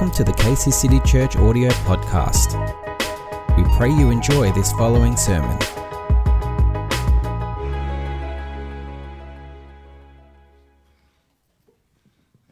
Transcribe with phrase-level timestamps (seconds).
[0.00, 2.54] Welcome to the Casey City Church audio podcast.
[3.56, 5.58] We pray you enjoy this following sermon.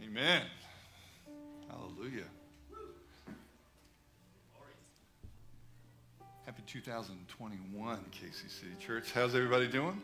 [0.03, 0.43] Amen.
[1.71, 2.25] Hallelujah.
[6.47, 9.13] Happy 2021, Casey City Church.
[9.15, 10.03] How's everybody doing?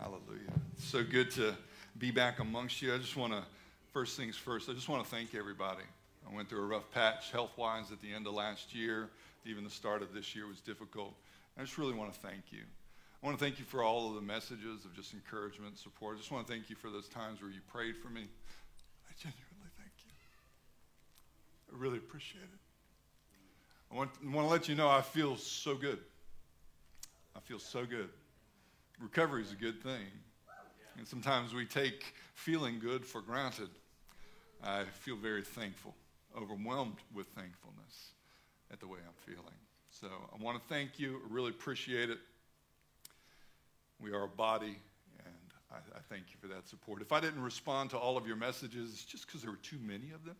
[0.00, 0.50] Hallelujah.
[0.76, 1.54] So good to
[1.98, 2.92] be back amongst you.
[2.92, 3.44] I just want to,
[3.92, 5.84] first things first, I just want to thank everybody.
[6.30, 9.10] I went through a rough patch health wise at the end of last year.
[9.44, 11.14] Even the start of this year was difficult.
[11.58, 12.62] I just really want to thank you.
[13.22, 16.16] I want to thank you for all of the messages of just encouragement support.
[16.16, 18.22] I just want to thank you for those times where you prayed for me.
[18.22, 20.12] I genuinely thank you.
[21.72, 22.60] I really appreciate it.
[23.90, 25.98] I want, I want to let you know I feel so good.
[27.36, 28.08] I feel so good.
[29.00, 30.06] Recovery is a good thing.
[30.98, 33.68] And sometimes we take feeling good for granted.
[34.62, 35.94] I feel very thankful,
[36.36, 38.12] overwhelmed with thankfulness
[38.72, 39.54] at the way I'm feeling.
[39.90, 41.20] So I want to thank you.
[41.24, 42.18] I really appreciate it.
[44.00, 44.76] We are a body,
[45.24, 45.34] and
[45.70, 47.00] I, I thank you for that support.
[47.00, 49.78] If I didn't respond to all of your messages, it's just because there were too
[49.86, 50.36] many of them.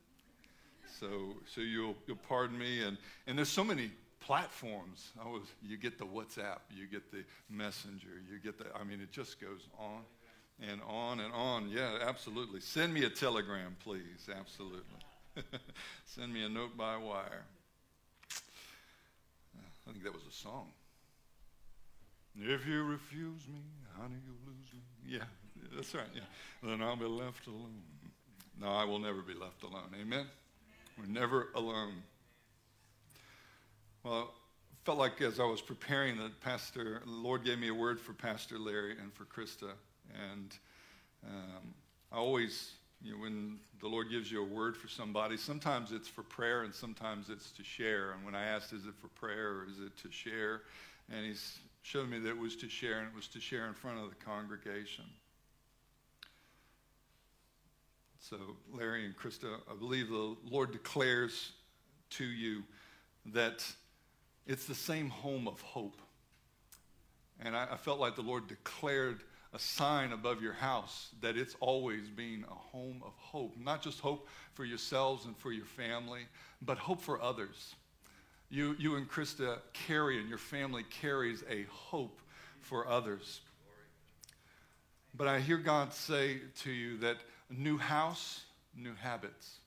[0.99, 2.83] So, so you'll, you'll pardon me.
[2.83, 5.13] And, and there's so many platforms.
[5.23, 9.01] I was, you get the WhatsApp, you get the Messenger, you get the, I mean,
[9.01, 10.01] it just goes on
[10.69, 11.69] and on and on.
[11.69, 12.61] Yeah, absolutely.
[12.61, 14.29] Send me a telegram, please.
[14.37, 14.81] Absolutely.
[16.05, 17.45] Send me a note by wire.
[19.87, 20.69] I think that was a song.
[22.37, 23.61] If you refuse me,
[24.01, 24.81] honey, you'll lose me.
[25.07, 25.25] Yeah,
[25.77, 26.07] that's right.
[26.15, 26.23] Yeah.
[26.63, 27.83] Then I'll be left alone.
[28.61, 29.95] No, I will never be left alone.
[30.01, 30.27] Amen?
[30.99, 31.95] We're never alone.
[34.03, 34.33] Well,
[34.85, 38.13] felt like as I was preparing that Pastor, the Lord gave me a word for
[38.13, 39.73] Pastor Larry and for Krista.
[40.31, 40.57] And
[41.27, 41.75] um,
[42.13, 42.73] I always,
[43.05, 46.63] you know, when the Lord gives you a word for somebody, sometimes it's for prayer
[46.63, 48.13] and sometimes it's to share.
[48.13, 50.63] And when I asked, is it for prayer or is it to share?
[51.13, 53.75] And he's showed me that it was to share, and it was to share in
[53.75, 55.05] front of the congregation.
[58.19, 58.39] So,
[58.73, 61.53] Larry and Krista, I believe the Lord declares
[62.11, 62.63] to you
[63.27, 63.71] that
[64.47, 66.01] it's the same home of hope.
[67.39, 69.23] And I, I, felt like the Lord declared
[69.55, 73.55] a sign above your house that it's always been a home of hope.
[73.57, 76.23] Not just hope for yourselves and for your family,
[76.61, 77.77] but hope for others.
[78.51, 82.21] You, you and Krista carry, and your family carries a hope
[82.61, 83.41] for others.
[85.17, 88.43] But I hear God say to you that new house,
[88.77, 89.59] new habits.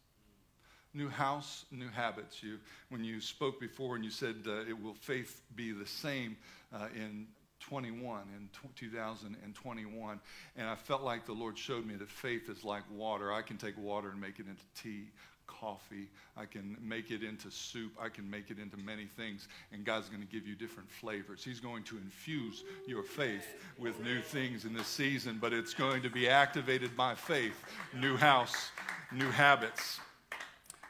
[0.93, 2.43] New house, new habits.
[2.43, 2.57] You,
[2.89, 6.35] when you spoke before and you said, uh, it will faith be the same
[6.73, 7.27] uh, in
[7.67, 10.19] 21, in 2021.
[10.55, 13.33] And I felt like the Lord showed me that faith is like water.
[13.33, 15.09] I can take water and make it into tea
[15.47, 16.09] coffee.
[16.35, 17.93] I can make it into soup.
[17.99, 19.47] I can make it into many things.
[19.71, 21.43] And God's going to give you different flavors.
[21.43, 26.03] He's going to infuse your faith with new things in this season, but it's going
[26.03, 27.63] to be activated by faith.
[27.95, 28.71] New house,
[29.11, 29.99] new habits.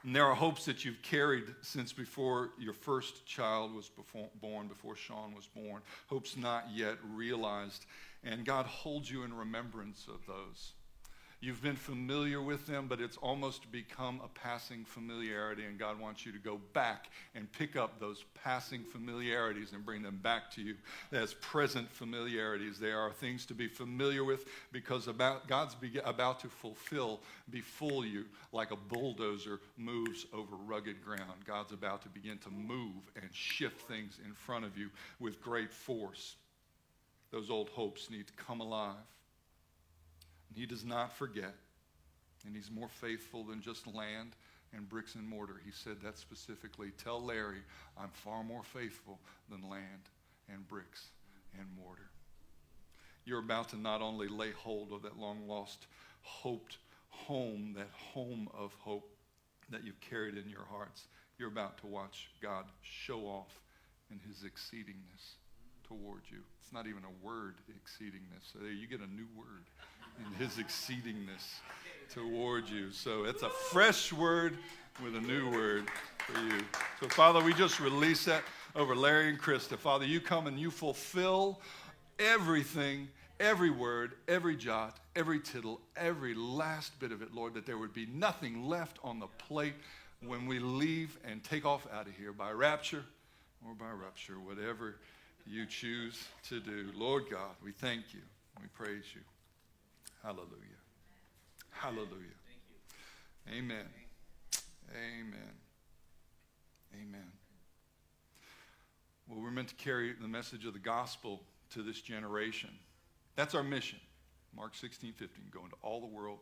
[0.08, 4.70] And there are hopes that you've carried since before your first child was before, born,
[4.70, 5.82] before Sean was born.
[6.08, 7.86] Hopes not yet realized.
[8.24, 10.72] And God holds you in remembrance of those.
[11.40, 16.26] You've been familiar with them, but it's almost become a passing familiarity, and God wants
[16.26, 20.64] you to go back and pick up those passing familiarities and bring them back to
[20.64, 20.74] you
[21.12, 22.80] as present familiarities.
[22.80, 27.20] They are things to be familiar with because about, God's be, about to fulfill
[27.52, 31.46] before you like a bulldozer moves over rugged ground.
[31.46, 35.72] God's about to begin to move and shift things in front of you with great
[35.72, 36.36] force.
[37.30, 38.96] Those old hopes need to come alive.
[40.58, 41.54] He does not forget.
[42.46, 44.36] And he's more faithful than just land
[44.74, 45.62] and bricks and mortar.
[45.64, 46.92] He said that specifically.
[47.04, 47.62] Tell Larry,
[47.98, 49.20] I'm far more faithful
[49.50, 50.10] than land
[50.52, 51.10] and bricks
[51.58, 52.10] and mortar.
[53.24, 55.86] You're about to not only lay hold of that long lost,
[56.22, 56.78] hoped
[57.10, 59.12] home, that home of hope
[59.70, 61.08] that you've carried in your hearts.
[61.38, 63.60] You're about to watch God show off
[64.10, 65.36] in his exceedingness
[65.84, 66.40] toward you.
[66.62, 68.52] It's not even a word, exceedingness.
[68.52, 69.66] So there you get a new word
[70.20, 71.60] in his exceedingness
[72.14, 72.92] toward you.
[72.92, 74.58] So it's a fresh word
[75.04, 75.88] with a new word
[76.20, 76.62] for you.
[77.00, 78.44] So, Father, we just release that
[78.76, 79.78] over Larry and Krista.
[79.78, 81.62] Father, you come and you fulfill
[82.20, 83.08] everything,
[83.40, 87.94] every word, every jot, every tittle, every last bit of it, Lord, that there would
[87.94, 89.76] be nothing left on the plate
[90.26, 93.04] when we leave and take off out of here by rapture
[93.68, 94.96] or by rupture, whatever
[95.46, 96.92] you choose to do.
[96.96, 98.22] Lord God, we thank you.
[98.60, 99.22] We praise you.
[100.28, 100.82] Hallelujah.
[101.70, 102.36] Hallelujah.
[103.50, 103.86] Amen.
[104.92, 105.54] Amen.
[106.94, 107.32] Amen.
[109.30, 112.72] Well, we're meant to carry the message of the gospel to this generation.
[113.38, 114.00] That's our mission.
[114.54, 116.40] Mark 16, 15, go into all the world,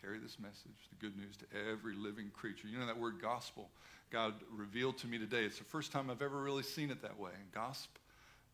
[0.00, 2.68] carry this message, the good news to every living creature.
[2.68, 3.70] You know that word gospel
[4.12, 5.42] God revealed to me today.
[5.42, 7.32] It's the first time I've ever really seen it that way.
[7.52, 7.90] Gosp,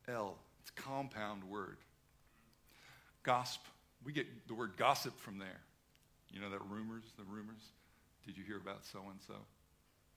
[0.09, 0.39] L.
[0.63, 1.77] It's a compound word.
[3.23, 3.61] Gosp,
[4.05, 5.61] we get the word gossip from there.
[6.31, 7.63] You know that rumors, the rumors.
[8.27, 9.35] Did you hear about so and so?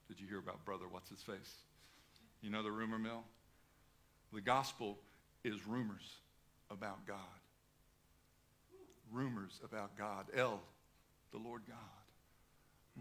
[0.08, 1.54] Did you hear about brother what's his face?
[2.40, 3.24] You know the rumor mill?
[4.32, 4.98] The gospel
[5.44, 6.20] is rumors
[6.70, 7.16] about God.
[9.12, 10.26] Rumors about God.
[10.34, 10.60] El,
[11.32, 11.76] the Lord God.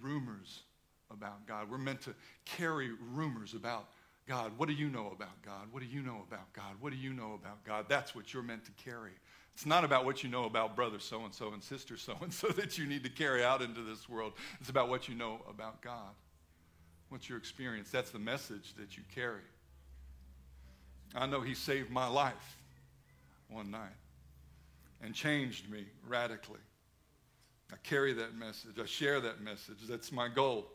[0.01, 0.61] Rumors
[1.11, 1.69] about God.
[1.69, 2.13] We're meant to
[2.45, 3.89] carry rumors about
[4.27, 4.51] God.
[4.57, 5.67] What do you know about God?
[5.71, 6.75] What do you know about God?
[6.79, 7.85] What do you know about God?
[7.87, 9.11] That's what you're meant to carry.
[9.55, 12.31] It's not about what you know about brother so and so and sister so and
[12.31, 14.33] so that you need to carry out into this world.
[14.59, 16.13] It's about what you know about God.
[17.07, 17.89] What's your experience?
[17.89, 19.41] That's the message that you carry.
[21.15, 22.57] I know He saved my life
[23.49, 23.95] one night
[25.01, 26.59] and changed me radically.
[27.71, 28.77] I carry that message.
[28.81, 29.77] I share that message.
[29.87, 30.67] That's my goal.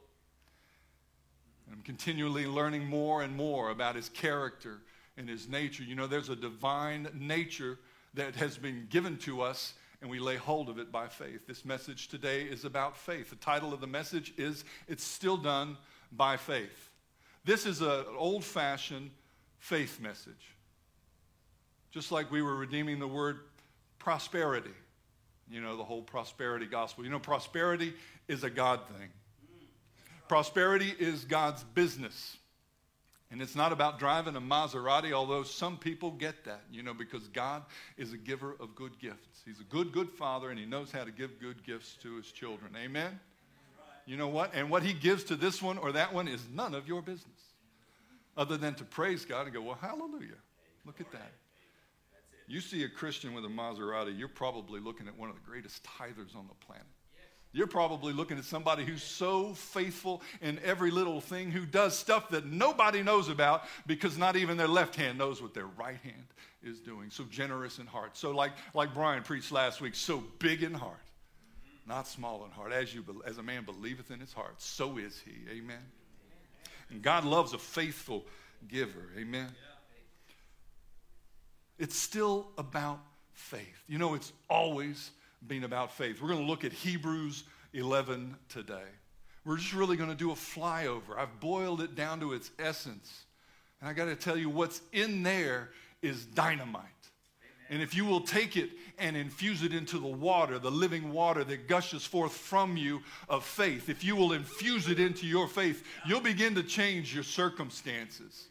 [1.71, 4.79] I'm continually learning more and more about his character
[5.17, 5.85] and his nature.
[5.85, 7.79] You know, there's a divine nature
[8.15, 11.47] that has been given to us, and we lay hold of it by faith.
[11.47, 13.31] This message today is about faith.
[13.31, 15.77] The title of the message is It's Still Done
[16.13, 16.91] by Faith.
[17.45, 19.11] This is an old fashioned
[19.59, 20.55] faith message.
[21.91, 23.41] Just like we were redeeming the word
[23.99, 24.71] prosperity,
[25.51, 27.05] you know, the whole prosperity gospel.
[27.05, 27.95] You know, prosperity
[28.29, 29.09] is a God thing.
[30.29, 32.37] Prosperity is God's business.
[33.31, 37.29] And it's not about driving a Maserati, although some people get that, you know, because
[37.29, 37.63] God
[37.97, 39.43] is a giver of good gifts.
[39.45, 42.33] He's a good, good father, and He knows how to give good gifts to His
[42.33, 42.73] children.
[42.77, 43.21] Amen?
[44.05, 44.53] You know what?
[44.53, 47.41] And what He gives to this one or that one is none of your business,
[48.37, 50.39] other than to praise God and go, well, hallelujah.
[50.85, 51.31] Look at that.
[52.49, 55.85] You see a Christian with a Maserati, you're probably looking at one of the greatest
[55.85, 56.87] tithers on the planet.
[57.53, 62.29] You're probably looking at somebody who's so faithful in every little thing, who does stuff
[62.31, 66.27] that nobody knows about because not even their left hand knows what their right hand
[66.63, 67.11] is doing.
[67.11, 68.17] So generous in heart.
[68.17, 71.01] So, like, like Brian preached last week, so big in heart,
[71.89, 72.73] not small in heart.
[72.73, 75.51] As, you, as a man believeth in his heart, so is he.
[75.51, 75.83] Amen.
[76.91, 78.25] And God loves a faithful
[78.69, 79.11] giver.
[79.19, 79.49] Amen.
[81.81, 83.01] It's still about
[83.33, 83.83] faith.
[83.89, 85.11] You know, it's always
[85.47, 86.21] being about faith.
[86.21, 88.89] We're going to look at Hebrews 11 today.
[89.45, 91.17] We're just really going to do a flyover.
[91.17, 93.25] I've boiled it down to its essence.
[93.81, 95.71] And I got to tell you, what's in there
[96.03, 96.85] is dynamite.
[97.71, 101.45] And if you will take it and infuse it into the water, the living water
[101.45, 105.85] that gushes forth from you of faith, if you will infuse it into your faith,
[106.05, 108.49] you'll begin to change your circumstances.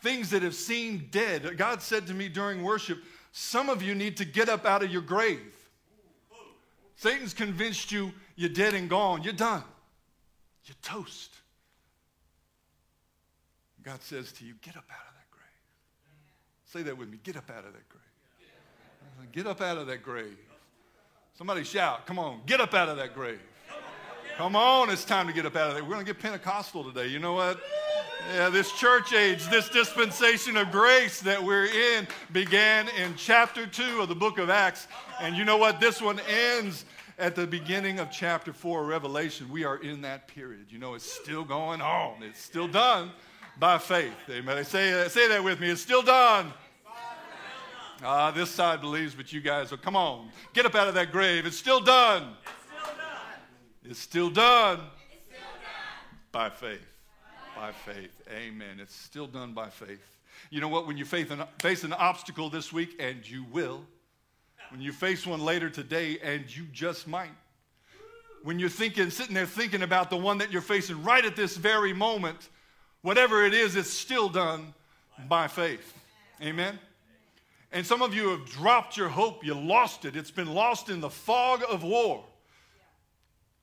[0.00, 1.58] Things that have seemed dead.
[1.58, 2.98] God said to me during worship,
[3.32, 5.59] some of you need to get up out of your grave.
[7.00, 9.22] Satan's convinced you you're dead and gone.
[9.22, 9.64] You're done.
[10.66, 11.34] You're toast.
[13.82, 15.46] God says to you, get up out of that grave.
[16.66, 17.18] Say that with me.
[17.24, 19.32] Get up out of that grave.
[19.32, 20.36] Get up out of that grave.
[21.38, 23.40] Somebody shout, come on, get up out of that grave.
[24.36, 25.82] Come on, it's time to get up out of there.
[25.82, 27.06] We're going to get Pentecostal today.
[27.06, 27.60] You know what?
[28.28, 34.00] Yeah, this church age, this dispensation of grace that we're in began in chapter 2
[34.00, 34.86] of the book of Acts.
[35.20, 35.80] And you know what?
[35.80, 36.84] This one ends
[37.18, 39.48] at the beginning of chapter 4 of Revelation.
[39.50, 40.66] We are in that period.
[40.70, 43.10] You know, it's still going on, it's still done
[43.58, 44.14] by faith.
[44.28, 44.64] Amen.
[44.64, 45.70] Say, say that with me.
[45.70, 46.52] It's still done.
[48.02, 50.94] Ah, uh, this side believes, but you guys are, come on, get up out of
[50.94, 51.44] that grave.
[51.44, 52.32] It's still done.
[52.44, 53.90] It's still done.
[53.90, 54.80] It's still done,
[55.12, 56.30] it's still done.
[56.32, 56.89] by faith
[57.60, 58.22] by faith.
[58.30, 58.80] Amen.
[58.80, 60.00] It's still done by faith.
[60.48, 60.86] You know what?
[60.86, 63.82] When you face an obstacle this week, and you will,
[64.70, 67.28] when you face one later today, and you just might,
[68.44, 71.58] when you're thinking, sitting there thinking about the one that you're facing right at this
[71.58, 72.48] very moment,
[73.02, 74.72] whatever it is, it's still done
[75.28, 75.92] by faith.
[76.40, 76.78] Amen.
[77.72, 80.16] And some of you have dropped your hope, you lost it.
[80.16, 82.24] It's been lost in the fog of war.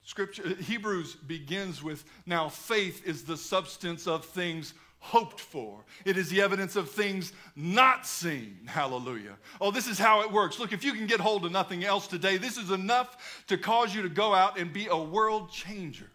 [0.07, 5.83] Scripture, Hebrews begins with now faith is the substance of things hoped for.
[6.05, 8.57] It is the evidence of things not seen.
[8.67, 9.35] Hallelujah.
[9.59, 10.59] Oh, this is how it works.
[10.59, 13.93] Look, if you can get hold of nothing else today, this is enough to cause
[13.93, 16.09] you to go out and be a world changer.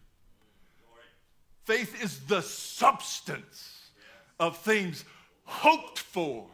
[1.65, 3.91] Faith is the substance
[4.41, 5.05] of things
[5.45, 6.47] hoped for,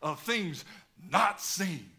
[0.00, 0.64] of things
[1.10, 1.90] not seen.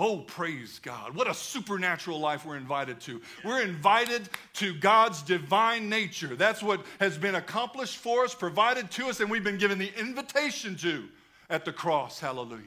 [0.00, 1.16] Oh, praise God.
[1.16, 3.20] What a supernatural life we're invited to.
[3.44, 6.36] We're invited to God's divine nature.
[6.36, 9.92] That's what has been accomplished for us, provided to us, and we've been given the
[9.98, 11.08] invitation to
[11.50, 12.20] at the cross.
[12.20, 12.62] Hallelujah.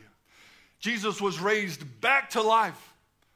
[0.81, 2.93] Jesus was raised back to life.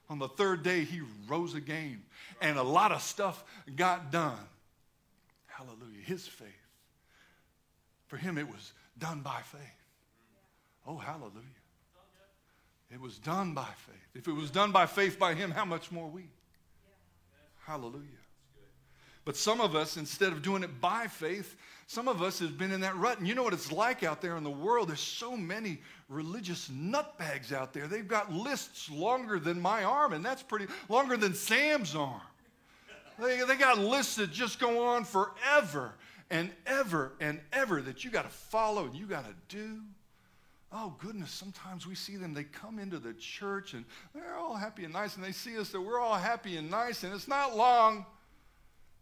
[0.10, 1.00] On the third day, he
[1.30, 2.04] rose again,
[2.42, 3.46] and a lot of stuff
[3.78, 4.38] got done.
[5.48, 6.04] Hallelujah.
[6.04, 6.50] His faith.
[8.08, 9.62] For him, it was done by faith.
[10.86, 11.55] Oh, hallelujah.
[12.96, 14.08] It was done by faith.
[14.14, 16.30] If it was done by faith by him, how much more we?
[17.66, 18.06] Hallelujah.
[19.26, 22.72] But some of us, instead of doing it by faith, some of us have been
[22.72, 23.20] in that rut.
[23.20, 24.88] And you know what it's like out there in the world?
[24.88, 27.88] There's so many religious nutbags out there.
[27.88, 32.22] They've got lists longer than my arm, and that's pretty longer than Sam's arm.
[33.20, 35.96] They, they got lists that just go on forever
[36.30, 39.82] and ever and ever that you got to follow and you got to do.
[40.78, 44.84] Oh, goodness, sometimes we see them, they come into the church and they're all happy
[44.84, 47.56] and nice, and they see us that we're all happy and nice, and it's not
[47.56, 48.06] long.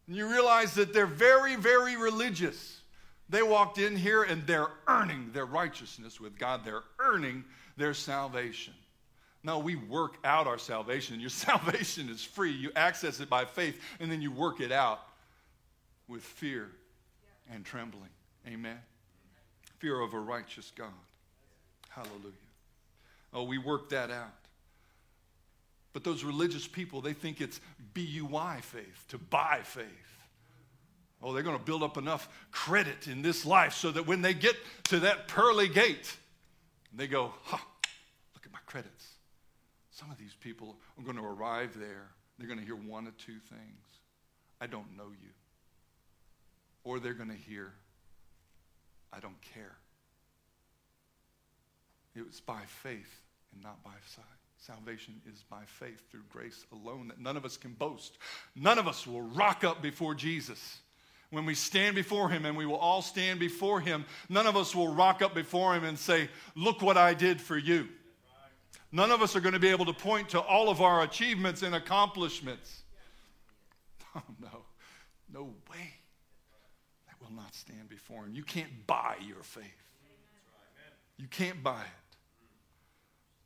[0.05, 2.79] And you realize that they're very, very religious.
[3.27, 7.43] They walked in here and they're earning their righteousness with God, they're earning
[7.75, 8.75] their salvation.
[9.43, 11.19] No, we work out our salvation.
[11.19, 12.51] Your salvation is free.
[12.51, 14.99] You access it by faith, and then you work it out
[16.07, 16.69] with fear
[17.51, 18.11] and trembling.
[18.47, 18.77] Amen.
[19.79, 20.93] Fear of a righteous God.
[21.95, 22.33] Hallelujah.
[23.33, 24.33] Oh, we work that out.
[25.93, 27.61] But those religious people, they think it's
[27.93, 29.85] B U Y faith, to buy faith.
[31.21, 34.33] Oh, they're going to build up enough credit in this life so that when they
[34.33, 36.17] get to that pearly gate,
[36.93, 37.57] they go, huh,
[38.33, 39.07] look at my credits.
[39.91, 42.07] Some of these people are going to arrive there.
[42.37, 43.79] They're going to hear one of two things
[44.59, 45.29] I don't know you.
[46.83, 47.71] Or they're going to hear,
[49.13, 49.75] I don't care.
[52.15, 53.21] It was by faith
[53.53, 54.25] and not by sight.
[54.57, 58.17] Salvation is by faith through grace alone that none of us can boast.
[58.55, 60.79] None of us will rock up before Jesus.
[61.31, 64.75] When we stand before him, and we will all stand before him, none of us
[64.75, 67.89] will rock up before him and say, Look what I did for you.
[68.91, 71.63] None of us are going to be able to point to all of our achievements
[71.63, 72.81] and accomplishments.
[74.15, 74.63] Oh, no.
[75.33, 75.95] No way.
[77.07, 78.35] That will not stand before him.
[78.35, 79.63] You can't buy your faith.
[81.17, 82.02] You can't buy it.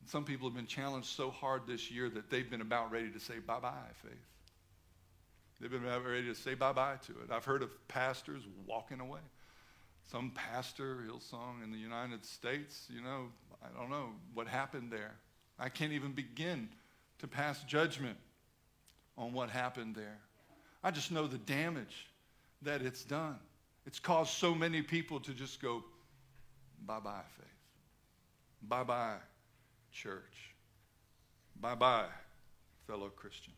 [0.07, 3.19] Some people have been challenged so hard this year that they've been about ready to
[3.19, 4.13] say bye bye, faith.
[5.59, 7.31] They've been about ready to say bye bye to it.
[7.31, 9.19] I've heard of pastors walking away.
[10.09, 13.25] Some pastor, Hillsong in the United States, you know,
[13.61, 15.15] I don't know what happened there.
[15.59, 16.69] I can't even begin
[17.19, 18.17] to pass judgment
[19.17, 20.19] on what happened there.
[20.83, 22.07] I just know the damage
[22.61, 23.35] that it's done.
[23.85, 25.83] It's caused so many people to just go,
[26.85, 27.47] bye bye, faith.
[28.61, 29.15] Bye bye,
[29.97, 30.53] church.
[31.59, 32.05] Bye bye,
[32.85, 33.55] fellow Christians.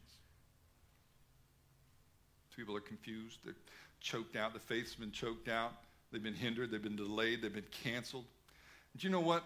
[2.56, 3.40] People are confused.
[3.44, 3.56] They're
[4.00, 4.54] choked out.
[4.54, 5.74] The faith's been choked out.
[6.12, 6.72] They've been hindered.
[6.72, 7.42] They've been delayed.
[7.42, 8.26] They've been canceled.
[8.98, 9.44] Do you know what?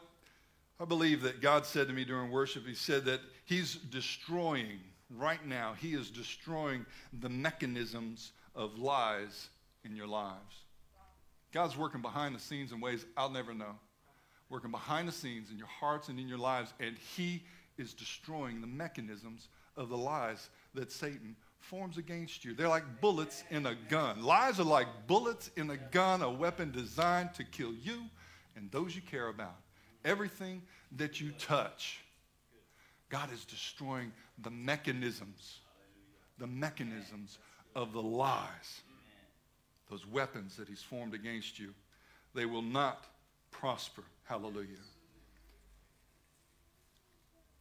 [0.79, 5.45] I believe that God said to me during worship, He said that He's destroying, right
[5.45, 6.85] now, He is destroying
[7.21, 9.49] the mechanisms of lies
[9.83, 10.55] in your lives.
[11.51, 13.75] God's working behind the scenes in ways I'll never know
[14.49, 17.43] working behind the scenes in your hearts and in your lives, and He
[17.77, 22.53] is destroying the mechanisms of the lies that Satan forms against you.
[22.53, 24.21] They're like bullets in a gun.
[24.21, 28.03] Lies are like bullets in a gun, a weapon designed to kill you
[28.55, 29.55] and those you care about.
[30.05, 30.61] Everything
[30.97, 32.01] that you touch,
[33.09, 35.59] God is destroying the mechanisms,
[36.37, 37.37] the mechanisms
[37.75, 38.81] of the lies,
[39.89, 41.73] those weapons that He's formed against you.
[42.35, 43.05] They will not
[43.51, 44.03] prosper.
[44.23, 44.67] Hallelujah.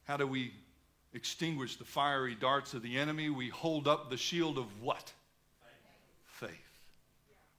[0.05, 0.53] How do we
[1.15, 3.31] extinguish the fiery darts of the enemy?
[3.31, 5.13] We hold up the shield of what?
[6.27, 6.51] Faith.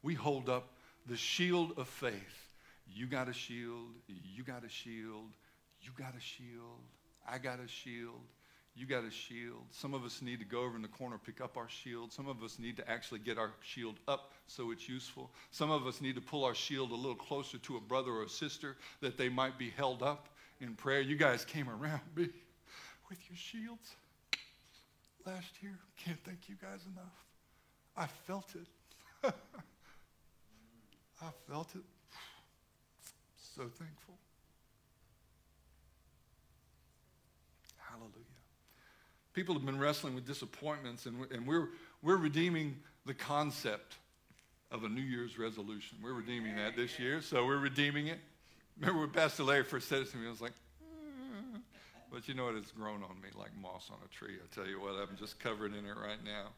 [0.01, 0.67] We hold up
[1.07, 2.47] the shield of faith.
[2.93, 3.87] You got a shield.
[4.07, 5.31] You got a shield.
[5.81, 6.79] You got a shield.
[7.27, 8.21] I got a shield.
[8.75, 9.65] You got a shield.
[9.71, 12.11] Some of us need to go over in the corner, pick up our shield.
[12.11, 15.29] Some of us need to actually get our shield up so it's useful.
[15.51, 18.23] Some of us need to pull our shield a little closer to a brother or
[18.23, 21.01] a sister that they might be held up in prayer.
[21.01, 22.29] You guys came around me
[23.09, 23.95] with your shields
[25.23, 25.77] last year.
[26.03, 27.25] Can't thank you guys enough.
[27.95, 28.67] I felt it.
[31.21, 31.83] I felt it.
[33.55, 34.17] So thankful.
[37.77, 38.32] Hallelujah.
[39.33, 41.69] People have been wrestling with disappointments, and, and we're,
[42.01, 43.95] we're redeeming the concept
[44.71, 45.97] of a New Year's resolution.
[46.03, 48.19] We're redeeming that this year, so we're redeeming it.
[48.79, 51.61] Remember when Pastor Larry first said it to me, I was like, mm.
[52.11, 52.55] but you know what?
[52.55, 54.35] It's grown on me like moss on a tree.
[54.35, 56.49] I tell you what, I'm just covered in it right now.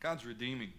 [0.00, 0.72] God's redeeming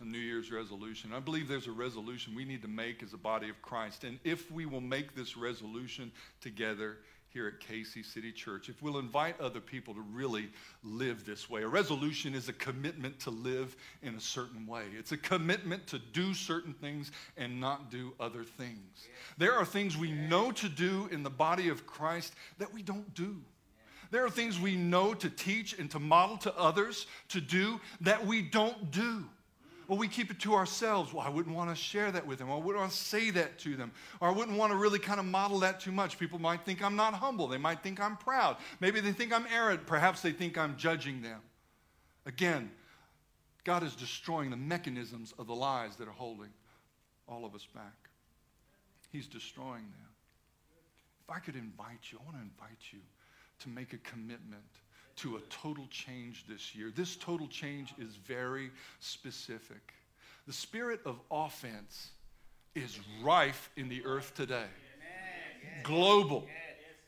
[0.00, 1.12] a New Year's resolution.
[1.12, 4.04] I believe there's a resolution we need to make as a body of Christ.
[4.04, 6.98] And if we will make this resolution together
[7.32, 10.48] here at Casey City Church, if we'll invite other people to really
[10.82, 14.84] live this way, a resolution is a commitment to live in a certain way.
[14.98, 19.06] It's a commitment to do certain things and not do other things.
[19.36, 23.12] There are things we know to do in the body of Christ that we don't
[23.14, 23.36] do.
[24.10, 28.26] There are things we know to teach and to model to others to do that
[28.26, 29.24] we don't do.
[29.88, 31.14] Well, we keep it to ourselves.
[31.14, 32.50] Well, I wouldn't want to share that with them.
[32.50, 33.90] I wouldn't want to say that to them.
[34.20, 36.18] Or I wouldn't want to really kind of model that too much.
[36.18, 37.48] People might think I'm not humble.
[37.48, 38.58] They might think I'm proud.
[38.80, 39.86] Maybe they think I'm arrogant.
[39.86, 41.40] Perhaps they think I'm judging them.
[42.26, 42.70] Again,
[43.64, 46.50] God is destroying the mechanisms of the lies that are holding
[47.26, 48.10] all of us back.
[49.10, 50.12] He's destroying them.
[51.24, 52.98] If I could invite you, I want to invite you
[53.60, 54.62] to make a commitment
[55.18, 56.92] to a total change this year.
[56.94, 58.70] This total change is very
[59.00, 59.94] specific.
[60.46, 62.10] The spirit of offense
[62.74, 64.66] is rife in the earth today,
[65.82, 66.46] global.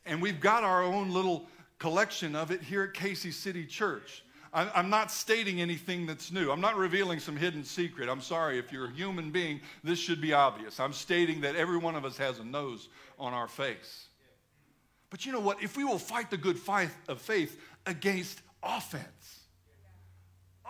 [0.07, 1.47] And we've got our own little
[1.79, 4.25] collection of it here at Casey City Church.
[4.53, 6.51] I'm not stating anything that's new.
[6.51, 8.09] I'm not revealing some hidden secret.
[8.09, 10.81] I'm sorry, if you're a human being, this should be obvious.
[10.81, 14.09] I'm stating that every one of us has a nose on our face.
[15.09, 15.63] But you know what?
[15.63, 19.41] If we will fight the good fight of faith, against offense.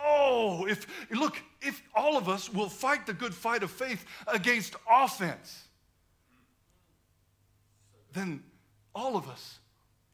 [0.02, 4.74] Oh, if look, if all of us will fight the good fight of faith against
[4.90, 5.64] offense,
[8.12, 8.42] then
[8.94, 9.58] all of us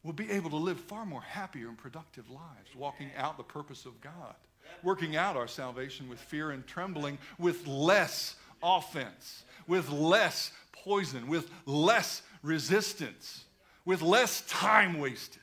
[0.03, 3.85] will be able to live far more happier and productive lives, walking out the purpose
[3.85, 4.35] of God,
[4.83, 11.49] working out our salvation with fear and trembling, with less offense, with less poison, with
[11.65, 13.45] less resistance,
[13.85, 15.41] with less time wasted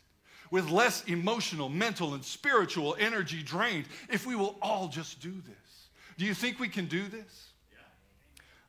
[0.51, 5.88] with less emotional, mental, and spiritual energy drained if we will all just do this.
[6.16, 7.49] Do you think we can do this?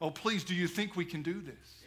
[0.01, 1.83] Oh, please, do you think we can do this?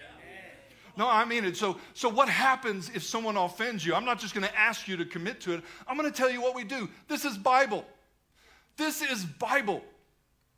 [0.97, 1.57] No, I mean it.
[1.57, 3.95] So, so what happens if someone offends you?
[3.95, 5.63] I'm not just going to ask you to commit to it.
[5.87, 6.89] I'm going to tell you what we do.
[7.07, 7.85] This is Bible.
[8.77, 9.85] This is Bible.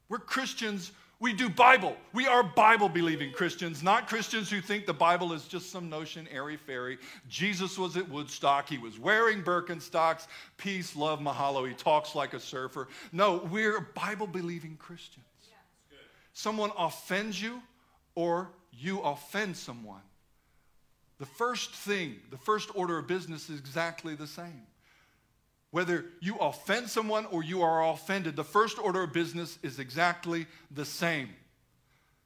[0.08, 1.96] We're Christians we do Bible.
[2.14, 6.26] We are Bible believing Christians, not Christians who think the Bible is just some notion,
[6.32, 6.96] airy fairy.
[7.28, 8.66] Jesus was at Woodstock.
[8.66, 10.26] He was wearing Birkenstocks.
[10.56, 11.68] Peace, love, mahalo.
[11.68, 12.88] He talks like a surfer.
[13.12, 15.26] No, we're Bible believing Christians.
[15.42, 15.98] Yeah.
[16.32, 17.60] Someone offends you
[18.14, 20.00] or you offend someone.
[21.18, 24.62] The first thing, the first order of business is exactly the same.
[25.70, 30.46] Whether you offend someone or you are offended, the first order of business is exactly
[30.70, 31.30] the same.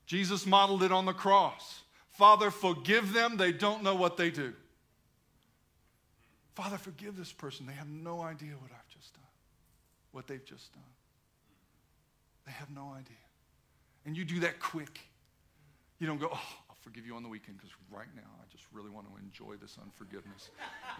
[0.06, 1.82] Jesus modeled it on the cross.
[2.10, 3.36] Father, forgive them.
[3.36, 4.54] They don't know what they do.
[6.54, 7.66] Father, forgive this person.
[7.66, 9.24] They have no idea what I've just done,
[10.12, 10.82] what they've just done.
[12.46, 13.16] They have no idea.
[14.06, 15.00] And you do that quick.
[15.98, 18.90] You don't go, oh, forgive you on the weekend because right now I just really
[18.90, 20.50] want to enjoy this unforgiveness.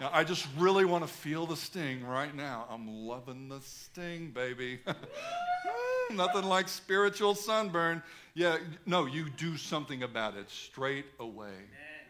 [0.00, 2.64] know, I just really want to feel the sting right now.
[2.70, 4.80] I'm loving the sting, baby.
[6.10, 8.02] Nothing like spiritual sunburn.
[8.32, 11.48] Yeah, no, you do something about it straight away.
[11.48, 12.06] Amen.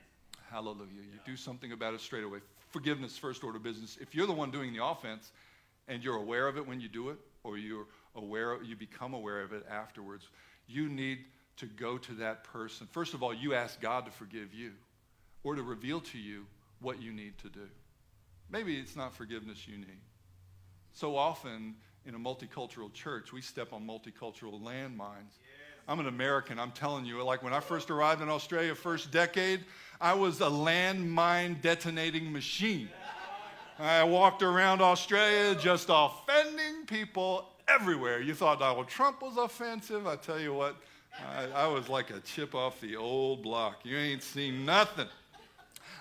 [0.51, 1.03] Hallelujah.
[1.13, 2.39] You do something about it straight away.
[2.71, 3.99] Forgiveness, first order business.
[4.01, 5.33] If you're the one doing the offense
[5.89, 9.43] and you're aware of it when you do it, or you're aware, you become aware
[9.43, 10.29] of it afterwards,
[10.67, 11.19] you need
[11.57, 12.87] to go to that person.
[12.91, 14.73] First of all, you ask God to forgive you
[15.43, 16.47] or to reveal to you
[16.81, 17.69] what you need to do.
[18.51, 20.01] Maybe it's not forgiveness you need.
[20.93, 21.75] So often
[22.07, 25.39] in a multicultural church, we step on multicultural landmines.
[25.87, 27.23] I'm an American, I'm telling you.
[27.23, 29.65] Like when I first arrived in Australia, first decade,
[30.01, 32.89] I was a landmine detonating machine.
[33.79, 38.21] I walked around Australia just offending people everywhere.
[38.21, 40.07] You thought Donald Trump was offensive.
[40.07, 40.77] I tell you what,
[41.21, 43.81] I, I was like a chip off the old block.
[43.85, 45.07] You ain't seen nothing.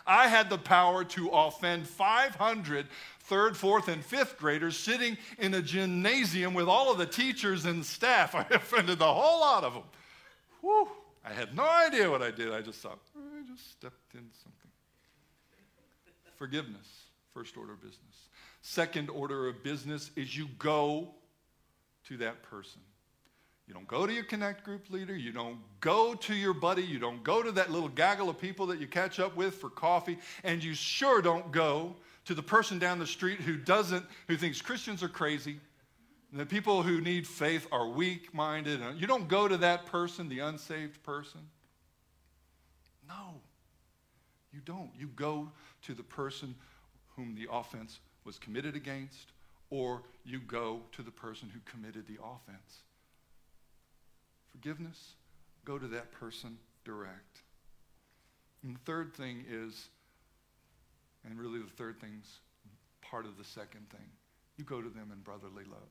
[0.06, 2.88] I had the power to offend 500
[3.21, 7.86] third, fourth, and fifth graders sitting in a gymnasium with all of the teachers and
[7.86, 8.36] staff.
[8.36, 9.84] I offended the whole lot of them.
[10.62, 10.89] Whew.
[11.26, 12.52] I had no idea what I did.
[12.52, 14.71] I just thought, oh, I just stepped in something.
[16.36, 16.88] Forgiveness,
[17.34, 18.28] first order of business.
[18.62, 21.08] Second order of business is you go
[22.08, 22.82] to that person.
[23.67, 25.15] You don't go to your connect group leader.
[25.15, 26.84] You don't go to your buddy.
[26.84, 29.69] You don't go to that little gaggle of people that you catch up with for
[29.69, 30.17] coffee.
[30.43, 31.95] And you sure don't go
[32.26, 35.60] to the person down the street who doesn't, who thinks Christians are crazy.
[36.32, 38.82] And the people who need faith are weak minded.
[38.82, 41.41] Uh, you don't go to that person, the unsaved person.
[43.08, 43.36] No.
[44.52, 44.89] You don't.
[44.97, 45.49] You go
[45.84, 46.56] to the person
[47.15, 49.32] whom the offense was committed against,
[49.69, 52.84] or you go to the person who committed the offense.
[54.54, 55.16] Forgiveness,
[55.66, 57.42] go to that person direct.
[58.63, 59.89] And the third thing is,
[61.26, 62.39] and really the third thing's
[63.02, 64.08] part of the second thing,
[64.58, 65.89] you go to them in brotherly love.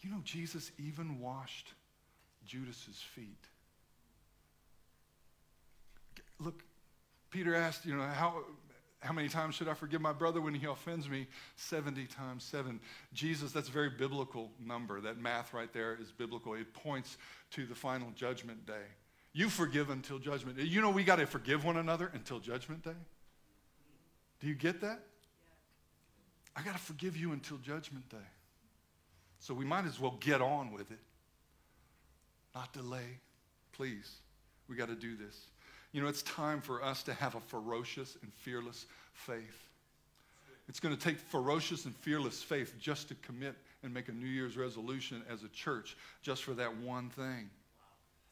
[0.00, 1.74] You know, Jesus even washed
[2.46, 3.44] Judas's feet.
[6.38, 6.62] Look,
[7.30, 8.44] Peter asked, you know, how,
[9.00, 11.26] how many times should I forgive my brother when he offends me?
[11.56, 12.78] 70 times 7.
[13.14, 15.00] Jesus, that's a very biblical number.
[15.00, 16.54] That math right there is biblical.
[16.54, 17.16] It points
[17.52, 18.86] to the final judgment day.
[19.32, 20.58] You forgive until judgment.
[20.58, 22.90] You know we got to forgive one another until judgment day?
[24.40, 25.00] Do you get that?
[26.54, 28.16] I got to forgive you until judgment day.
[29.38, 30.98] So we might as well get on with it.
[32.54, 33.18] Not delay.
[33.72, 34.16] Please.
[34.68, 35.46] We got to do this.
[35.92, 39.68] You know, it's time for us to have a ferocious and fearless faith.
[40.68, 44.28] It's going to take ferocious and fearless faith just to commit and make a New
[44.28, 47.50] Year's resolution as a church just for that one thing.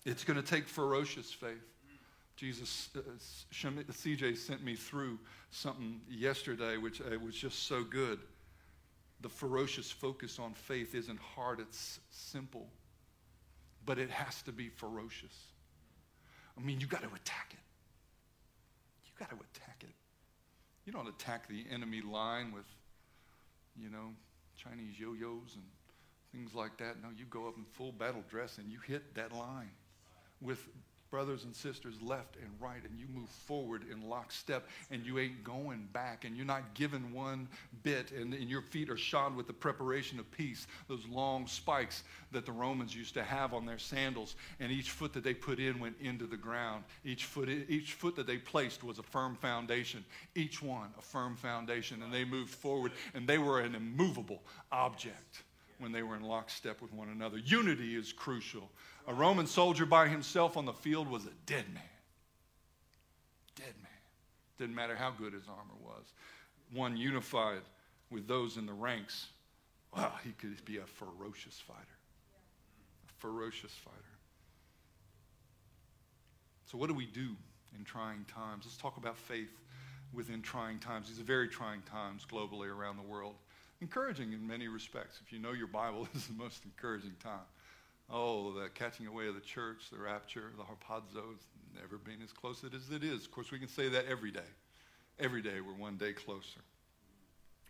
[0.04, 1.64] It's going to take ferocious faith.
[2.36, 3.00] Jesus, uh,
[3.50, 5.18] CJ sent me through
[5.50, 8.20] something yesterday which uh, was just so good.
[9.20, 12.68] The ferocious focus on faith isn't hard, it's simple,
[13.84, 15.34] but it has to be ferocious.
[16.58, 17.58] I mean, you got to attack it.
[19.06, 19.94] You got to attack it.
[20.84, 22.66] You don't attack the enemy line with,
[23.80, 24.14] you know,
[24.56, 25.64] Chinese yo yos and
[26.32, 27.00] things like that.
[27.02, 29.70] No, you go up in full battle dress and you hit that line
[30.40, 30.66] with
[31.10, 35.42] brothers and sisters left and right, and you move forward in lockstep, and you ain't
[35.42, 37.48] going back, and you're not given one
[37.82, 42.02] bit, and, and, your feet are shod with the preparation of peace, those long spikes
[42.32, 45.58] that the Romans used to have on their sandals, and each foot that they put
[45.58, 46.84] in went into the ground.
[47.04, 51.36] Each foot, each foot that they placed was a firm foundation, each one a firm
[51.36, 54.42] foundation, and they moved forward, and they were an immovable
[54.72, 55.42] object
[55.78, 57.38] when they were in lockstep with one another.
[57.38, 58.70] Unity is crucial.
[59.08, 61.82] A Roman soldier by himself on the field was a dead man.
[63.56, 63.90] Dead man.
[64.58, 66.04] Didn't matter how good his armor was.
[66.74, 67.62] One unified
[68.10, 69.28] with those in the ranks,
[69.96, 71.80] well, he could be a ferocious fighter.
[73.08, 73.96] A ferocious fighter.
[76.66, 77.30] So, what do we do
[77.78, 78.66] in trying times?
[78.66, 79.56] Let's talk about faith
[80.12, 81.08] within trying times.
[81.08, 83.36] These are very trying times globally around the world.
[83.80, 85.18] Encouraging in many respects.
[85.24, 87.46] If you know your Bible, this is the most encouraging time.
[88.10, 92.32] Oh, the catching away of the church, the rapture, the harpazo, it's never been as
[92.32, 93.24] close as it is.
[93.24, 94.40] Of course, we can say that every day.
[95.18, 96.60] Every day we're one day closer.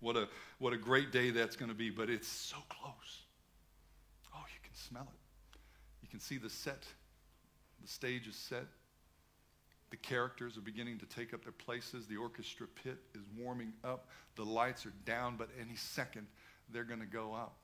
[0.00, 3.22] What a, what a great day that's going to be, but it's so close.
[4.32, 5.58] Oh, you can smell it.
[6.02, 6.84] You can see the set.
[7.82, 8.66] The stage is set.
[9.90, 12.06] The characters are beginning to take up their places.
[12.06, 14.08] The orchestra pit is warming up.
[14.36, 16.26] The lights are down, but any second
[16.70, 17.56] they're going to go up.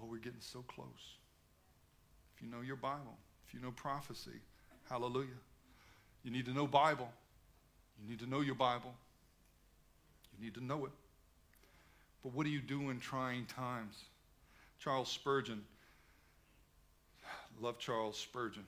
[0.00, 1.18] Oh, we're getting so close
[2.36, 4.38] if you know your Bible, if you know prophecy,
[4.88, 5.28] hallelujah.
[6.22, 7.08] You need to know Bible.
[8.02, 8.92] You need to know your Bible.
[10.36, 10.92] You need to know it.
[12.22, 13.96] But what do you do in trying times?
[14.78, 15.62] Charles Spurgeon,
[17.60, 18.64] love Charles Spurgeon.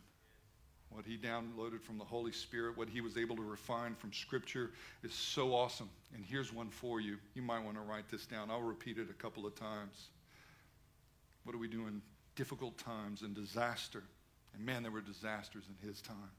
[0.91, 4.71] What he downloaded from the Holy Spirit, what he was able to refine from Scripture
[5.03, 5.91] is so awesome.
[6.15, 7.19] And here's one for you.
[7.35, 8.51] You might want to write this down.
[8.51, 10.09] I'll repeat it a couple of times.
[11.45, 12.01] What do we do in
[12.39, 14.05] difficult times and disaster.
[14.55, 16.31] And man, there were disasters in his time.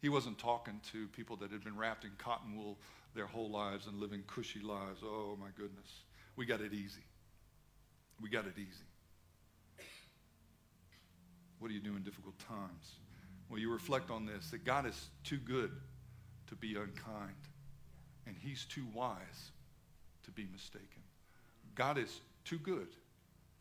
[0.00, 2.78] He wasn't talking to people that had been wrapped in cotton wool
[3.14, 5.00] their whole lives and living cushy lives.
[5.04, 6.02] Oh, my goodness.
[6.34, 7.04] We got it easy.
[8.22, 9.86] We got it easy.
[11.58, 12.96] What do you do in difficult times?
[13.50, 15.70] Well, you reflect on this that God is too good
[16.48, 17.36] to be unkind,
[18.26, 19.50] and He's too wise
[20.24, 21.02] to be mistaken.
[21.74, 22.88] God is too good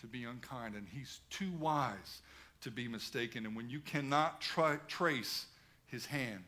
[0.04, 2.22] to be unkind, and he's too wise
[2.60, 3.46] to be mistaken.
[3.46, 5.46] And when you cannot trace
[5.88, 6.44] his hand,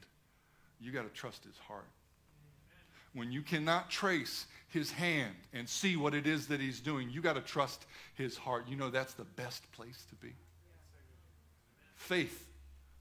[0.82, 1.88] you got to trust his heart.
[3.13, 7.22] When you cannot trace his hand and see what it is that he's doing, you
[7.22, 8.65] got to trust his heart.
[8.68, 10.34] You know that's the best place to be.
[11.96, 12.46] Faith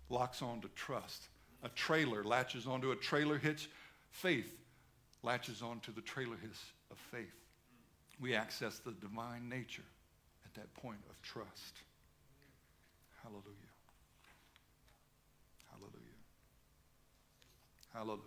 [0.08, 1.24] locks on to trust.
[1.64, 3.68] A trailer latches onto a trailer hitch.
[4.12, 4.56] Faith
[5.24, 6.60] latches onto the trailer hitch
[6.92, 7.34] of faith.
[8.20, 9.82] We access the divine nature
[10.54, 11.74] that point of trust.
[13.22, 13.44] Hallelujah.
[15.70, 16.04] Hallelujah.
[17.92, 18.20] Hallelujah.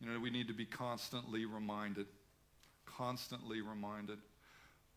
[0.00, 2.06] You know, we need to be constantly reminded,
[2.84, 4.18] constantly reminded.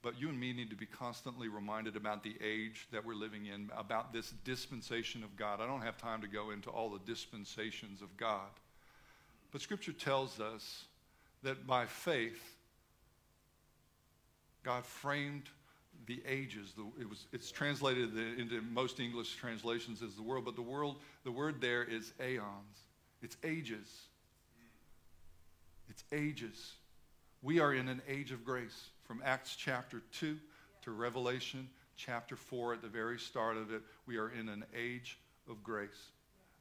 [0.01, 3.47] But you and me need to be constantly reminded about the age that we're living
[3.47, 5.59] in, about this dispensation of God.
[5.59, 8.49] I don't have time to go into all the dispensations of God.
[9.51, 10.85] But Scripture tells us
[11.43, 12.56] that by faith,
[14.67, 15.43] God framed
[16.07, 16.73] the ages.
[16.75, 20.97] The, it was, it's translated into most English translations as the world, but the world,
[21.23, 22.77] the word there is aeons.
[23.21, 23.87] It's ages.
[25.87, 26.73] It's ages.
[27.41, 30.37] We are in an age of grace from Acts chapter 2
[30.81, 33.81] to Revelation chapter 4 at the very start of it.
[34.05, 35.17] We are in an age
[35.49, 36.09] of grace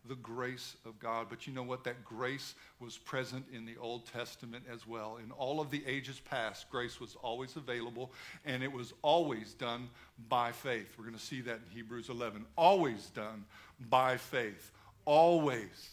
[0.09, 1.27] the grace of God.
[1.29, 1.85] But you know what?
[1.85, 5.19] That grace was present in the Old Testament as well.
[5.23, 8.13] In all of the ages past, grace was always available,
[8.45, 9.89] and it was always done
[10.29, 10.95] by faith.
[10.99, 12.45] We're going to see that in Hebrews 11.
[12.57, 13.45] Always done
[13.89, 14.71] by faith.
[15.05, 15.91] Always.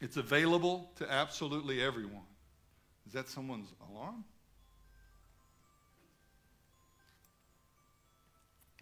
[0.00, 2.26] It's available to absolutely everyone.
[3.06, 4.24] Is that someone's alarm?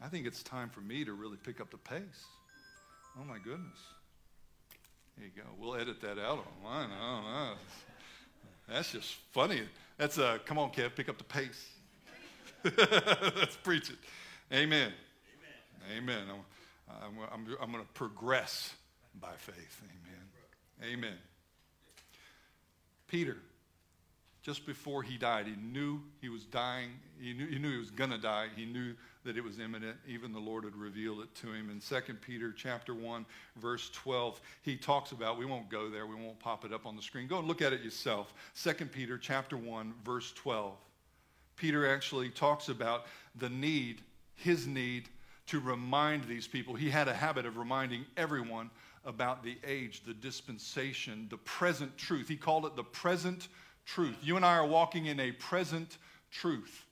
[0.02, 2.24] I think it's time for me to really pick up the pace.
[3.18, 3.78] Oh my goodness.
[5.20, 5.48] There you go.
[5.58, 6.88] We'll edit that out online.
[6.90, 7.52] I don't know.
[8.70, 9.60] That's just funny.
[9.98, 11.68] That's a, come on, Kev, pick up the pace.
[12.64, 13.96] Let's preach it.
[14.50, 14.92] Amen.
[15.94, 16.22] Amen.
[16.22, 16.22] Amen.
[16.88, 18.72] I'm, I'm, I'm going to progress
[19.20, 19.82] by faith.
[20.80, 20.94] Amen.
[20.94, 21.18] Amen.
[23.06, 23.36] Peter,
[24.40, 26.92] just before he died, he knew he was dying.
[27.20, 28.46] He knew he, knew he was going to die.
[28.56, 29.96] He knew that it was imminent.
[30.08, 31.70] Even the Lord had revealed it to him.
[31.70, 36.14] In 2 Peter chapter 1, verse 12, he talks about, we won't go there, we
[36.14, 37.26] won't pop it up on the screen.
[37.26, 38.32] Go and look at it yourself.
[38.62, 40.74] 2 Peter chapter 1, verse 12.
[41.56, 43.04] Peter actually talks about
[43.36, 44.00] the need,
[44.34, 45.08] his need
[45.46, 46.74] to remind these people.
[46.74, 48.70] He had a habit of reminding everyone
[49.04, 52.28] about the age, the dispensation, the present truth.
[52.28, 53.48] He called it the present
[53.84, 54.16] truth.
[54.22, 55.98] You and I are walking in a present
[56.30, 56.86] truth.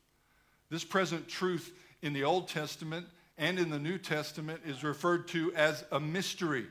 [0.70, 3.06] This present truth in the Old Testament
[3.37, 6.66] and in the New Testament is referred to as a mystery.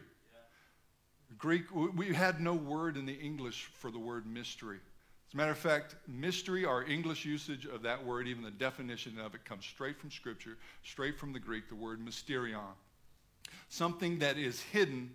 [1.38, 4.80] Greek, we had no word in the English for the word mystery.
[5.28, 9.20] As a matter of fact, mystery, our English usage of that word, even the definition
[9.20, 12.74] of it, comes straight from Scripture, straight from the Greek, the word mysterion.
[13.70, 15.12] Something that is hidden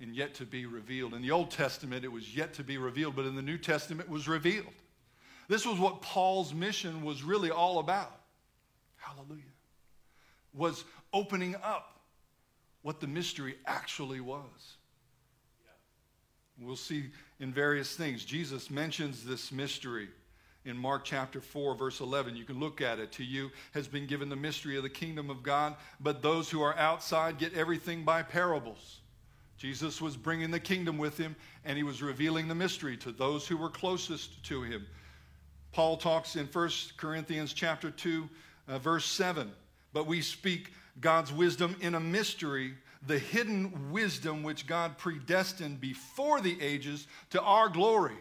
[0.00, 1.14] and yet to be revealed.
[1.14, 4.08] In the Old Testament, it was yet to be revealed, but in the New Testament,
[4.08, 4.66] it was revealed.
[5.48, 8.17] This was what Paul's mission was really all about.
[9.14, 9.42] Hallelujah.
[10.52, 12.00] Was opening up
[12.82, 14.76] what the mystery actually was.
[16.60, 18.24] We'll see in various things.
[18.24, 20.08] Jesus mentions this mystery
[20.64, 22.36] in Mark chapter 4, verse 11.
[22.36, 23.12] You can look at it.
[23.12, 26.60] To you has been given the mystery of the kingdom of God, but those who
[26.60, 29.00] are outside get everything by parables.
[29.56, 33.46] Jesus was bringing the kingdom with him, and he was revealing the mystery to those
[33.46, 34.86] who were closest to him.
[35.72, 38.28] Paul talks in 1 Corinthians chapter 2,
[38.68, 39.50] uh, verse 7.
[39.92, 42.74] But we speak God's wisdom in a mystery,
[43.06, 48.16] the hidden wisdom which God predestined before the ages to our glory.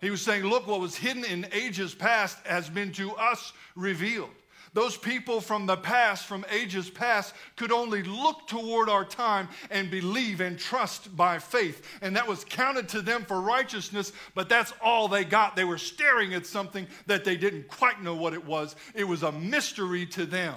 [0.00, 4.30] He was saying, Look, what was hidden in ages past has been to us revealed.
[4.74, 9.88] Those people from the past, from ages past, could only look toward our time and
[9.88, 11.86] believe and trust by faith.
[12.02, 15.54] And that was counted to them for righteousness, but that's all they got.
[15.54, 18.74] They were staring at something that they didn't quite know what it was.
[18.96, 20.56] It was a mystery to them,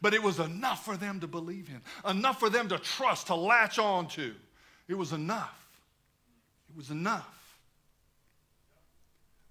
[0.00, 3.36] but it was enough for them to believe in, enough for them to trust, to
[3.36, 4.34] latch on to.
[4.88, 5.68] It was enough.
[6.68, 7.60] It was enough.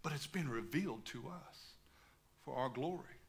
[0.03, 1.75] But it's been revealed to us
[2.43, 3.20] for our glory.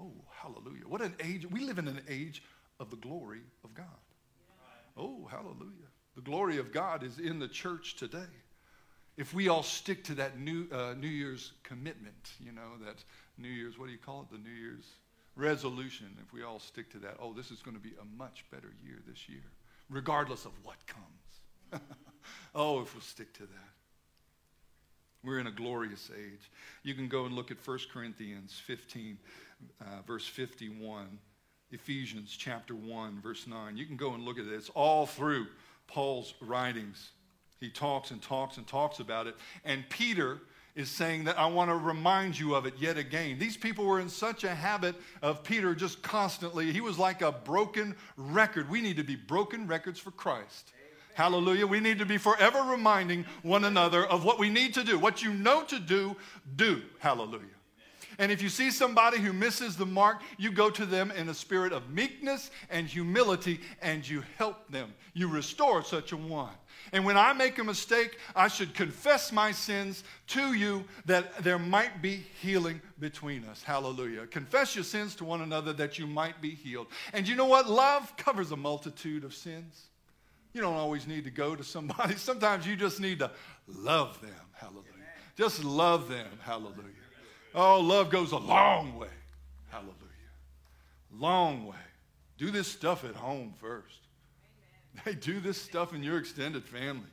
[0.00, 0.86] Oh, hallelujah.
[0.86, 1.46] What an age.
[1.50, 2.42] We live in an age
[2.78, 3.86] of the glory of God.
[4.96, 5.88] Oh, hallelujah.
[6.14, 8.32] The glory of God is in the church today.
[9.16, 13.02] If we all stick to that new, uh, new Year's commitment, you know, that
[13.38, 14.30] New Year's, what do you call it?
[14.30, 14.86] The New Year's
[15.36, 16.06] resolution.
[16.24, 18.72] If we all stick to that, oh, this is going to be a much better
[18.84, 19.44] year this year,
[19.88, 21.82] regardless of what comes.
[22.54, 23.76] oh, if we'll stick to that.
[25.22, 26.50] We're in a glorious age.
[26.82, 29.18] You can go and look at 1 Corinthians 15
[29.80, 31.18] uh, verse 51,
[31.70, 33.76] Ephesians chapter 1, verse 9.
[33.76, 34.52] You can go and look at it.
[34.52, 35.46] It's all through
[35.86, 37.10] Paul's writings.
[37.58, 39.36] He talks and talks and talks about it.
[39.64, 40.40] And Peter
[40.74, 43.38] is saying that I want to remind you of it yet again.
[43.38, 46.70] These people were in such a habit of Peter just constantly.
[46.70, 48.68] He was like a broken record.
[48.68, 50.72] We need to be broken records for Christ.
[51.14, 51.66] Hallelujah.
[51.66, 54.98] We need to be forever reminding one another of what we need to do.
[54.98, 56.14] What you know to do,
[56.56, 56.82] do.
[56.98, 57.55] Hallelujah.
[58.18, 61.34] And if you see somebody who misses the mark, you go to them in a
[61.34, 64.94] spirit of meekness and humility and you help them.
[65.12, 66.52] You restore such a one.
[66.92, 71.58] And when I make a mistake, I should confess my sins to you that there
[71.58, 73.62] might be healing between us.
[73.62, 74.26] Hallelujah.
[74.26, 76.86] Confess your sins to one another that you might be healed.
[77.12, 77.68] And you know what?
[77.68, 79.86] Love covers a multitude of sins.
[80.52, 82.14] You don't always need to go to somebody.
[82.16, 83.30] Sometimes you just need to
[83.66, 84.30] love them.
[84.52, 84.84] Hallelujah.
[85.36, 86.28] Just love them.
[86.40, 86.95] Hallelujah.
[87.58, 89.08] Oh, love goes a long way.
[89.70, 89.94] Hallelujah.
[91.10, 91.74] Long way.
[92.36, 93.86] Do this stuff at home first.
[95.04, 97.10] Hey, do this stuff in your extended family.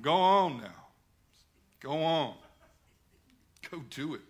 [0.00, 0.84] Go on now.
[1.80, 2.34] Go on.
[3.68, 4.20] Go do it.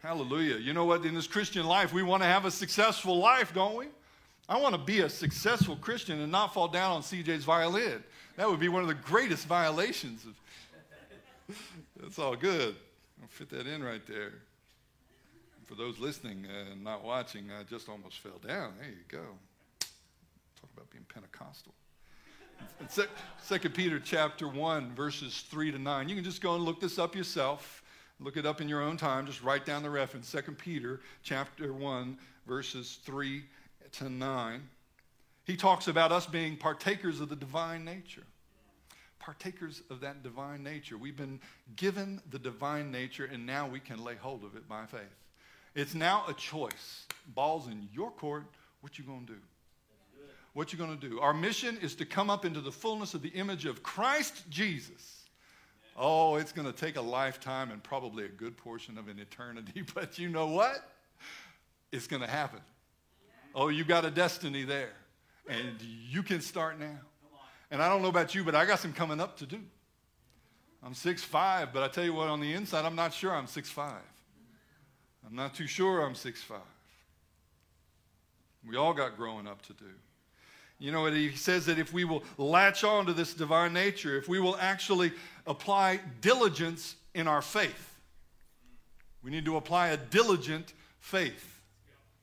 [0.00, 0.58] Hallelujah.
[0.58, 1.04] You know what?
[1.04, 3.86] In this Christian life, we want to have a successful life, don't we?
[4.48, 8.02] I want to be a successful Christian and not fall down on CJ's violin.
[8.36, 10.24] That would be one of the greatest violations.
[10.24, 11.56] Of...
[12.00, 12.76] That's all good.
[13.22, 14.32] I'll fit that in right there.
[15.64, 18.74] For those listening and not watching, I just almost fell down.
[18.80, 19.24] There you go.
[20.60, 21.72] Talk about being Pentecostal.
[23.42, 26.08] Second Peter chapter 1, verses 3 to 9.
[26.08, 27.84] You can just go and look this up yourself.
[28.18, 29.24] Look it up in your own time.
[29.26, 30.30] Just write down the reference.
[30.32, 33.44] 2 Peter chapter 1, verses 3
[33.92, 34.68] to 9.
[35.44, 38.24] He talks about us being partakers of the divine nature.
[39.22, 40.98] Partakers of that divine nature.
[40.98, 41.40] We've been
[41.76, 45.00] given the divine nature, and now we can lay hold of it by faith.
[45.74, 47.06] It's now a choice.
[47.34, 48.44] Ball's in your court.
[48.82, 49.38] What you gonna do?
[50.52, 51.20] What you gonna do?
[51.20, 55.22] Our mission is to come up into the fullness of the image of Christ Jesus
[55.96, 60.18] Oh, it's to take a lifetime and probably a good portion of an eternity, but
[60.18, 60.76] you know what?
[61.90, 62.60] It's to happen.
[63.54, 64.94] Oh, you got a destiny there,
[65.46, 66.98] and you can start now.
[67.72, 69.58] And I don't know about you, but I got some coming up to do.
[70.84, 73.46] I'm six five, but I tell you what, on the inside, I'm not sure I'm
[73.46, 74.02] six five.
[75.26, 76.58] I'm not too sure I'm six five.
[78.68, 79.86] We all got growing up to do.
[80.78, 84.28] You know, he says that if we will latch on to this divine nature, if
[84.28, 85.12] we will actually
[85.46, 87.96] apply diligence in our faith,
[89.22, 91.60] we need to apply a diligent faith.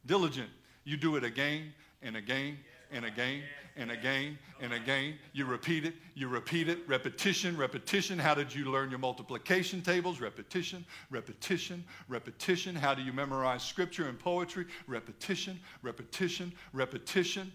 [0.05, 0.49] Diligent.
[0.83, 2.59] You do it again and again
[2.91, 3.41] and again
[3.79, 5.15] and again and again.
[5.33, 8.19] You repeat it, you repeat it, repetition, repetition.
[8.19, 10.19] How did you learn your multiplication tables?
[10.19, 12.75] Repetition, repetition, repetition.
[12.75, 14.65] How do you memorize scripture and poetry?
[14.85, 17.51] Repetition, repetition, repetition.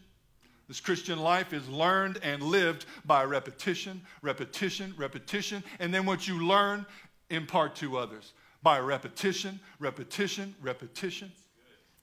[0.67, 6.47] This Christian life is learned and lived by repetition, repetition, repetition, and then what you
[6.47, 6.87] learn,
[7.31, 8.33] impart to others
[8.63, 11.31] by repetition, repetition, repetition.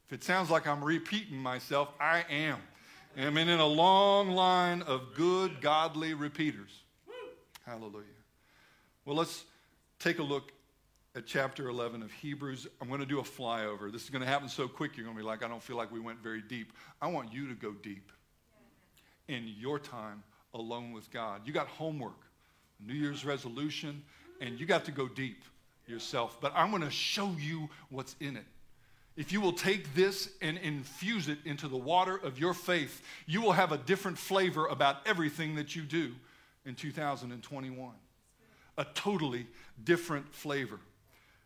[0.07, 2.57] If it sounds like I'm repeating myself, I am.
[3.17, 6.83] I'm in a long line of good, godly repeaters.
[7.65, 8.05] Hallelujah.
[9.05, 9.43] Well, let's
[9.99, 10.51] take a look
[11.15, 12.67] at chapter 11 of Hebrews.
[12.79, 13.91] I'm going to do a flyover.
[13.91, 15.75] This is going to happen so quick, you're going to be like, I don't feel
[15.75, 16.71] like we went very deep.
[17.01, 18.11] I want you to go deep
[19.27, 21.41] in your time alone with God.
[21.45, 22.21] You got homework,
[22.79, 24.03] New Year's resolution,
[24.39, 25.43] and you got to go deep
[25.85, 26.37] yourself.
[26.39, 28.45] But I'm going to show you what's in it.
[29.17, 33.41] If you will take this and infuse it into the water of your faith, you
[33.41, 36.13] will have a different flavor about everything that you do
[36.65, 37.91] in 2021.
[38.77, 39.47] A totally
[39.83, 40.79] different flavor.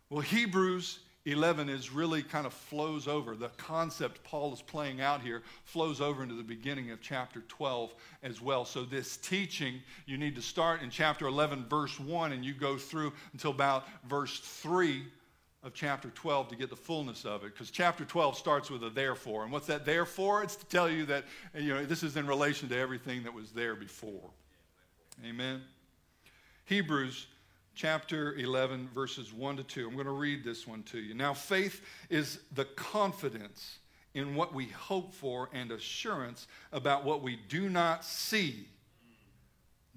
[0.10, 3.36] Well, Hebrews 11 is really kind of flows over.
[3.36, 7.96] The concept Paul is playing out here flows over into the beginning of chapter 12
[8.22, 8.64] as well.
[8.64, 12.78] So, this teaching, you need to start in chapter 11, verse 1, and you go
[12.78, 15.04] through until about verse 3
[15.66, 17.52] of chapter 12 to get the fullness of it.
[17.52, 19.44] Because chapter 12 starts with a therefore.
[19.44, 20.44] And what's that therefore?
[20.44, 21.26] It's to tell you that
[21.56, 24.30] you know, this is in relation to everything that was there before.
[25.26, 25.64] Amen.
[26.66, 27.26] Hebrews
[27.74, 29.88] chapter 11, verses 1 to 2.
[29.88, 31.16] I'm going to read this one to you.
[31.16, 33.80] Now, faith is the confidence
[34.14, 38.68] in what we hope for and assurance about what we do not see.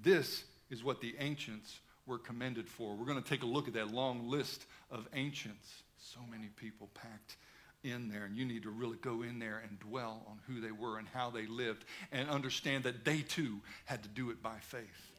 [0.01, 1.79] This is what the ancients
[2.09, 2.95] were commended for.
[2.95, 5.83] We're going to take a look at that long list of ancients.
[5.97, 7.37] So many people packed
[7.83, 10.71] in there, and you need to really go in there and dwell on who they
[10.71, 14.57] were and how they lived and understand that they too had to do it by
[14.59, 15.11] faith.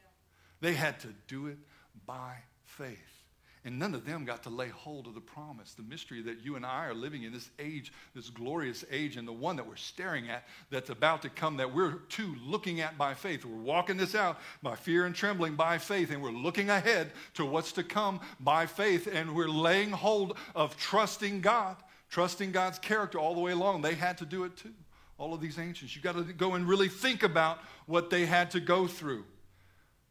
[0.61, 1.59] They had to do it
[2.05, 3.19] by faith.
[3.62, 6.57] And none of them got to lay hold of the promise, the mystery that you
[6.57, 9.77] and I are living in this age, this glorious age, and the one that we're
[9.77, 13.45] staring at that's about to come, that we're too looking at by faith.
[13.45, 17.45] We're walking this out by fear and trembling by faith, and we're looking ahead to
[17.45, 21.76] what's to come by faith, and we're laying hold of trusting God,
[22.09, 23.82] trusting God's character all the way along.
[23.82, 24.72] They had to do it too.
[25.18, 25.95] All of these ancients.
[25.95, 29.24] You got to go and really think about what they had to go through.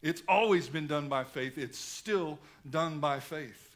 [0.02, 2.40] It's always been done by faith, it's still
[2.70, 3.76] done by faith.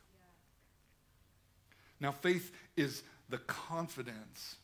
[2.00, 4.56] Now, faith is the confidence.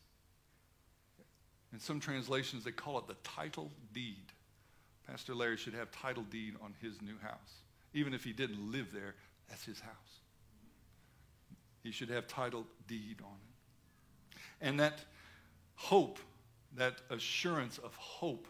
[1.72, 4.26] In some translations, they call it the title deed.
[5.08, 7.64] Pastor Larry should have title deed on his new house.
[7.94, 9.16] Even if he didn't live there,
[9.48, 9.94] that's his house.
[11.82, 14.38] He should have title deed on it.
[14.62, 15.00] And that
[15.76, 16.20] hope,
[16.76, 18.48] that assurance of hope,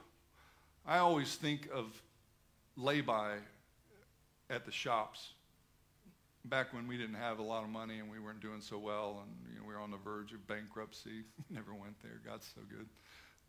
[0.86, 2.02] I always think of
[2.80, 3.36] lay-by
[4.50, 5.34] at the shops
[6.46, 9.22] back when we didn't have a lot of money and we weren't doing so well
[9.24, 11.24] and you know, we were on the verge of bankruptcy.
[11.50, 12.22] Never went there.
[12.26, 12.88] God's so good.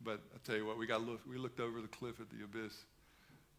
[0.03, 2.43] But I tell you what, we got look, we looked over the cliff at the
[2.43, 2.73] abyss,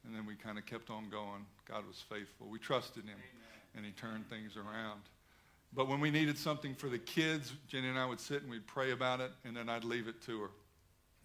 [0.04, 1.46] and then we kind of kept on going.
[1.68, 2.48] God was faithful.
[2.48, 3.76] We trusted Him, Amen.
[3.76, 5.02] and He turned things around.
[5.72, 8.66] But when we needed something for the kids, Jenny and I would sit and we'd
[8.66, 10.50] pray about it, and then I'd leave it to her.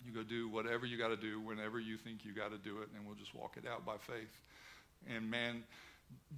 [0.06, 2.82] You go do whatever you got to do whenever you think you got to do
[2.82, 4.42] it, and we'll just walk it out by faith.
[5.14, 5.64] And man,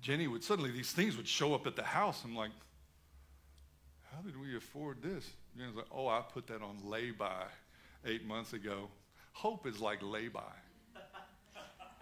[0.01, 2.23] Jenny would suddenly, these things would show up at the house.
[2.23, 2.51] I'm like,
[4.11, 5.29] how did we afford this?
[5.57, 7.43] Jenny's like, oh, I put that on lay-by
[8.05, 8.89] eight months ago.
[9.33, 10.41] Hope is like lay-by.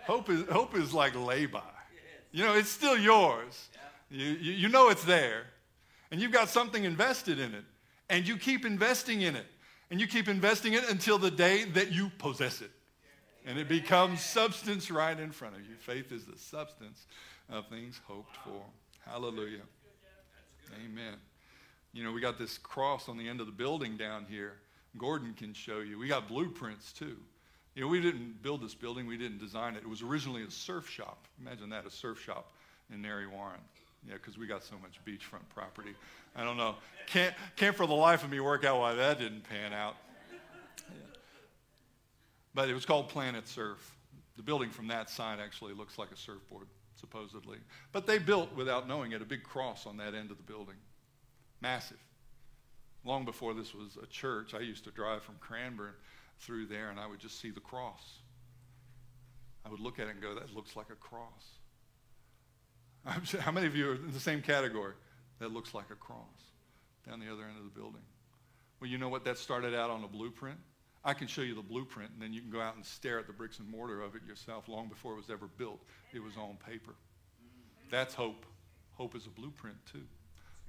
[0.04, 1.62] hope, is, hope is like lay-by.
[2.32, 3.70] You know, it's still yours.
[4.10, 5.44] You, you, you know it's there.
[6.12, 7.64] And you've got something invested in it.
[8.10, 9.46] And you keep investing in it.
[9.90, 12.72] And you keep investing it until the day that you possess it.
[13.46, 15.76] And it becomes substance right in front of you.
[15.76, 17.06] Faith is the substance
[17.50, 18.62] of things hoped for.
[19.06, 19.62] Hallelujah.
[20.86, 21.16] Amen.
[21.94, 24.56] You know, we got this cross on the end of the building down here.
[24.98, 25.98] Gordon can show you.
[25.98, 27.16] We got blueprints too.
[27.76, 29.84] You know, we didn't build this building, we didn't design it.
[29.84, 31.28] It was originally a surf shop.
[31.40, 32.52] Imagine that, a surf shop
[32.92, 33.60] in Narre Warren.
[34.08, 35.94] Yeah, because we got so much beachfront property.
[36.38, 36.76] I don't know.
[37.08, 39.96] Can't, can't for the life of me work out why that didn't pan out.
[42.54, 43.96] But it was called Planet Surf.
[44.36, 47.58] The building from that side actually looks like a surfboard, supposedly.
[47.92, 50.76] But they built, without knowing it, a big cross on that end of the building.
[51.60, 51.98] Massive.
[53.04, 55.94] Long before this was a church, I used to drive from Cranbourne
[56.40, 58.20] through there and I would just see the cross.
[59.66, 61.46] I would look at it and go, that looks like a cross.
[63.40, 64.94] How many of you are in the same category?
[65.40, 66.52] That looks like a cross
[67.08, 68.02] down the other end of the building.
[68.80, 69.24] Well, you know what?
[69.26, 70.58] That started out on a blueprint.
[71.04, 73.28] I can show you the blueprint, and then you can go out and stare at
[73.28, 75.80] the bricks and mortar of it yourself long before it was ever built.
[76.14, 76.96] It was on paper.
[77.90, 78.46] That's hope.
[78.94, 80.04] Hope is a blueprint, too.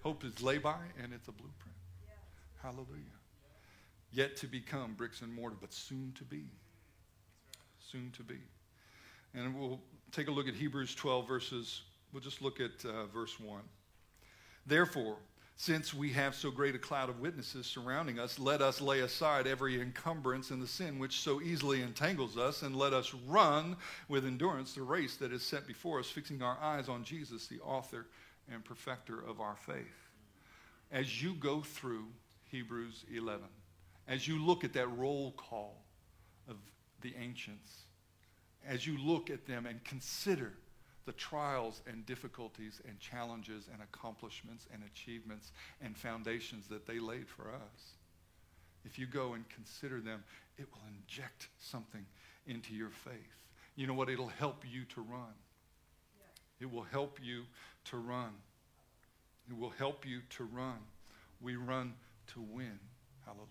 [0.02, 1.76] Hope is lay by, and it's a blueprint.
[2.62, 3.02] Hallelujah.
[4.12, 6.44] Yet to become bricks and mortar, but soon to be.
[7.80, 8.38] Soon to be.
[9.34, 9.80] And we'll
[10.12, 13.60] take a look at Hebrews 12, verses We'll just look at uh, verse 1.
[14.68, 15.16] Therefore,
[15.56, 19.46] since we have so great a cloud of witnesses surrounding us, let us lay aside
[19.46, 23.76] every encumbrance and the sin which so easily entangles us, and let us run
[24.08, 27.58] with endurance the race that is set before us, fixing our eyes on Jesus, the
[27.60, 28.06] author
[28.52, 30.10] and perfecter of our faith.
[30.92, 32.04] As you go through
[32.44, 33.40] Hebrews 11,
[34.06, 35.82] as you look at that roll call
[36.48, 36.56] of
[37.00, 37.84] the ancients,
[38.66, 40.52] as you look at them and consider
[41.09, 47.26] the trials and difficulties and challenges and accomplishments and achievements and foundations that they laid
[47.26, 47.94] for us.
[48.84, 50.22] If you go and consider them,
[50.59, 52.04] it will inject something
[52.46, 53.14] into your faith.
[53.74, 54.11] You know what?
[54.11, 55.32] It'll help you to run.
[56.61, 57.44] It will help you
[57.86, 58.34] to run.
[59.48, 60.76] It will help you to run.
[61.40, 61.94] We run
[62.34, 62.78] to win.
[63.24, 63.46] Hallelujah.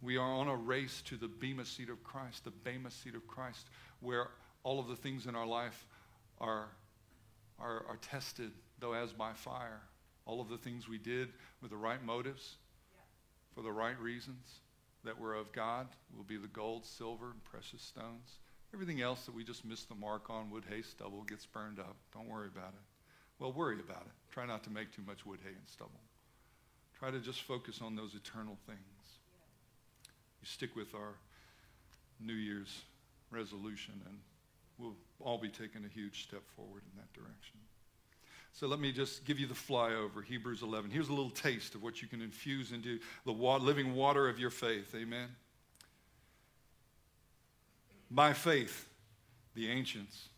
[0.00, 3.26] We are on a race to the Bema seat of Christ, the Bema seat of
[3.26, 3.66] Christ,
[3.98, 4.28] where
[4.62, 5.86] all of the things in our life
[6.40, 6.68] are,
[7.58, 9.80] are, are tested, though as by fire.
[10.26, 11.28] All of the things we did
[11.60, 12.56] with the right motives,
[12.92, 13.00] yeah.
[13.54, 14.60] for the right reasons
[15.04, 18.38] that were of God, will be the gold, silver, and precious stones.
[18.72, 21.96] Everything else that we just missed the mark on, wood, hay, stubble, gets burned up.
[22.14, 22.84] Don't worry about it.
[23.38, 24.12] Well, worry about it.
[24.30, 26.00] Try not to make too much wood, hay, and stubble.
[26.98, 28.78] Try to just focus on those eternal things.
[30.40, 31.14] You stick with our
[32.20, 32.82] New Year's
[33.30, 34.18] resolution and
[34.80, 37.56] we'll all be taking a huge step forward in that direction.
[38.52, 40.90] So let me just give you the flyover, Hebrews 11.
[40.90, 44.50] Here's a little taste of what you can infuse into the living water of your
[44.50, 44.94] faith.
[44.94, 45.28] Amen.
[48.10, 48.88] By faith,
[49.54, 50.28] the ancients,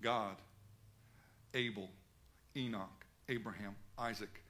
[0.00, 0.36] God,
[1.52, 1.90] Abel,
[2.56, 4.42] Enoch, Abraham, Isaac,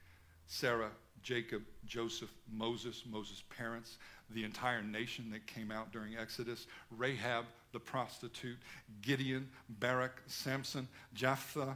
[0.47, 0.91] Sarah,
[1.27, 3.97] Jacob, Joseph, Moses, Moses' parents,
[4.29, 8.55] the entire nation that came out during Exodus, Rahab, the prostitute,
[9.01, 11.75] Gideon, Barak, Samson, Jephthah,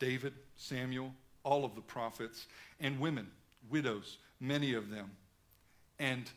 [0.00, 1.14] David, Samuel,
[1.44, 2.48] all of the prophets,
[2.80, 3.28] and women,
[3.70, 5.08] widows, many of them,
[6.00, 6.28] and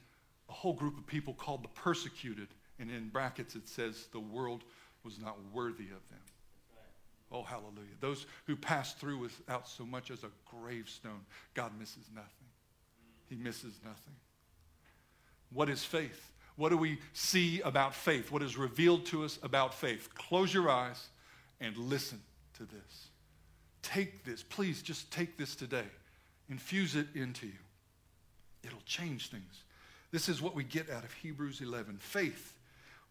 [0.48, 2.50] a whole group of people called the persecuted.
[2.78, 4.64] And in brackets it says the world
[5.04, 6.20] was not worthy of them.
[7.32, 7.98] Oh, hallelujah.
[8.00, 11.22] Those who passed through without so much as a gravestone,
[11.56, 12.43] God misses nothing.
[13.30, 14.16] He misses nothing.
[15.52, 16.32] What is faith?
[16.56, 18.32] What do we see about faith?
[18.32, 20.14] What is revealed to us about faith?
[20.14, 21.08] Close your eyes
[21.60, 22.22] and listen
[22.58, 23.08] to this.
[23.82, 24.44] Take this.
[24.44, 25.86] Please just take this today.
[26.50, 27.54] Infuse it into you.
[28.64, 29.64] It'll change things.
[30.12, 31.98] This is what we get out of Hebrews 11.
[31.98, 32.54] Faith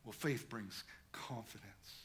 [0.04, 2.01] Well, faith brings confidence.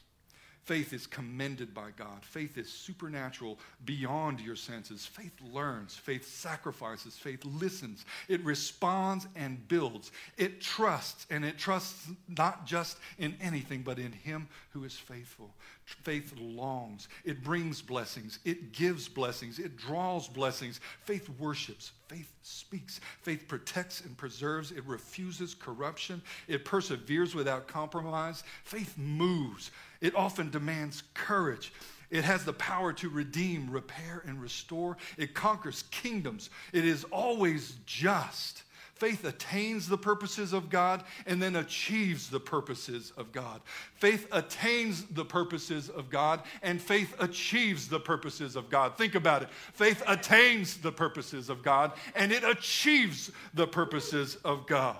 [0.68, 2.22] Faith is commended by God.
[2.22, 5.06] Faith is supernatural beyond your senses.
[5.06, 5.96] Faith learns.
[5.96, 7.16] Faith sacrifices.
[7.16, 8.04] Faith listens.
[8.28, 10.12] It responds and builds.
[10.36, 15.54] It trusts, and it trusts not just in anything, but in Him who is faithful.
[15.86, 17.08] Faith longs.
[17.24, 18.38] It brings blessings.
[18.44, 19.58] It gives blessings.
[19.58, 20.80] It draws blessings.
[21.04, 21.92] Faith worships.
[22.08, 23.00] Faith speaks.
[23.20, 24.72] Faith protects and preserves.
[24.72, 26.22] It refuses corruption.
[26.48, 28.44] It perseveres without compromise.
[28.64, 29.70] Faith moves.
[30.00, 31.72] It often demands courage.
[32.10, 34.96] It has the power to redeem, repair, and restore.
[35.18, 36.48] It conquers kingdoms.
[36.72, 38.62] It is always just.
[38.98, 43.60] Faith attains the purposes of God and then achieves the purposes of God.
[43.94, 48.96] Faith attains the purposes of God and faith achieves the purposes of God.
[48.96, 49.50] Think about it.
[49.72, 54.96] Faith attains the purposes of God and it achieves the purposes of God.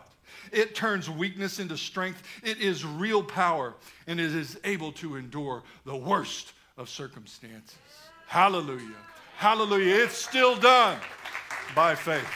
[0.53, 2.23] It turns weakness into strength.
[2.43, 3.75] It is real power,
[4.07, 7.77] and it is able to endure the worst of circumstances.
[8.27, 8.97] Hallelujah.
[9.37, 10.05] Hallelujah.
[10.05, 10.99] It's still done
[11.75, 12.27] by faith.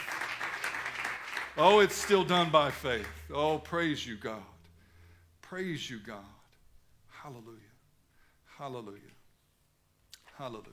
[1.58, 3.06] Oh, it's still done by faith.
[3.30, 4.42] Oh, praise you, God.
[5.42, 6.24] Praise you, God.
[7.10, 7.58] Hallelujah.
[8.56, 9.00] Hallelujah.
[10.38, 10.64] Hallelujah.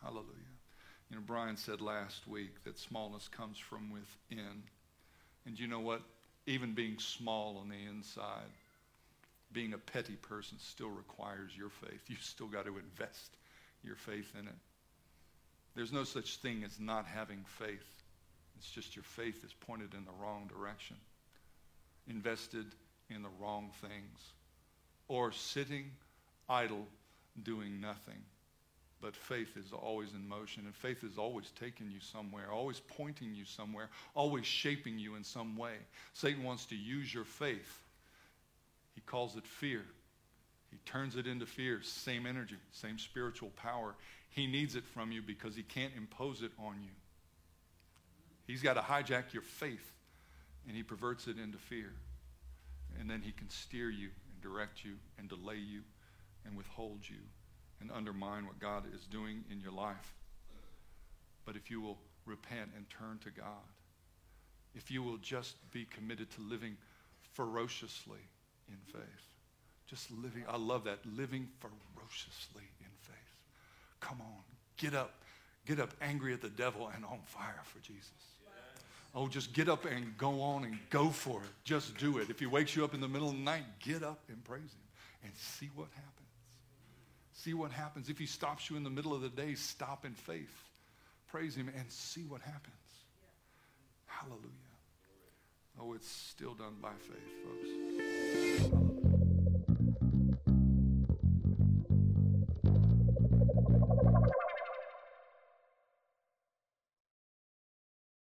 [0.00, 0.26] Hallelujah.
[1.10, 4.62] You know, Brian said last week that smallness comes from within.
[5.44, 6.02] And you know what?
[6.46, 8.52] Even being small on the inside,
[9.52, 12.00] being a petty person still requires your faith.
[12.06, 13.36] You've still got to invest
[13.82, 14.54] your faith in it.
[15.74, 17.99] There's no such thing as not having faith.
[18.60, 20.96] It's just your faith is pointed in the wrong direction,
[22.06, 22.66] invested
[23.08, 24.18] in the wrong things,
[25.08, 25.90] or sitting
[26.46, 26.86] idle
[27.42, 28.22] doing nothing.
[29.00, 33.34] But faith is always in motion, and faith is always taking you somewhere, always pointing
[33.34, 35.76] you somewhere, always shaping you in some way.
[36.12, 37.80] Satan wants to use your faith.
[38.94, 39.86] He calls it fear.
[40.70, 43.94] He turns it into fear, same energy, same spiritual power.
[44.28, 46.90] He needs it from you because he can't impose it on you.
[48.50, 49.92] He's got to hijack your faith,
[50.66, 51.92] and he perverts it into fear.
[52.98, 55.82] And then he can steer you and direct you and delay you
[56.44, 57.22] and withhold you
[57.80, 60.14] and undermine what God is doing in your life.
[61.46, 63.70] But if you will repent and turn to God,
[64.74, 66.76] if you will just be committed to living
[67.32, 68.18] ferociously
[68.68, 69.28] in faith,
[69.86, 73.16] just living, I love that, living ferociously in faith.
[74.00, 74.42] Come on,
[74.76, 75.14] get up,
[75.66, 78.10] get up angry at the devil and on fire for Jesus.
[79.14, 81.48] Oh, just get up and go on and go for it.
[81.64, 82.30] Just do it.
[82.30, 84.60] If he wakes you up in the middle of the night, get up and praise
[84.60, 84.88] him
[85.24, 86.16] and see what happens.
[87.32, 88.08] See what happens.
[88.08, 90.68] If he stops you in the middle of the day, stop in faith.
[91.26, 92.74] Praise him and see what happens.
[94.06, 94.46] Hallelujah.
[95.80, 98.89] Oh, it's still done by faith, folks.